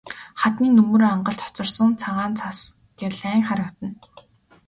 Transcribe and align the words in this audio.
Хадны 0.41 0.67
нөмөр 0.77 1.01
ангалд 1.13 1.39
хоцорсон 1.43 1.89
цагаан 2.01 2.31
цас 2.39 2.57
гялайн 2.99 3.41
харагдана. 3.47 3.95